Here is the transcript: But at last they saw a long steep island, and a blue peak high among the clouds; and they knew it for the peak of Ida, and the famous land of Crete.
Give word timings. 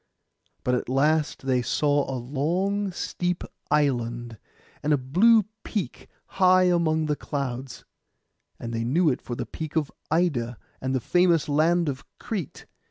But 0.63 0.73
at 0.73 0.89
last 0.89 1.45
they 1.45 1.61
saw 1.61 2.09
a 2.11 2.17
long 2.17 2.91
steep 2.91 3.43
island, 3.69 4.39
and 4.81 4.93
a 4.93 4.97
blue 4.97 5.43
peak 5.63 6.07
high 6.25 6.63
among 6.63 7.05
the 7.05 7.15
clouds; 7.15 7.85
and 8.59 8.73
they 8.73 8.83
knew 8.83 9.11
it 9.11 9.21
for 9.21 9.35
the 9.35 9.45
peak 9.45 9.75
of 9.75 9.91
Ida, 10.09 10.57
and 10.81 10.95
the 10.95 10.99
famous 10.99 11.47
land 11.47 11.87
of 11.87 12.03
Crete. 12.17 12.65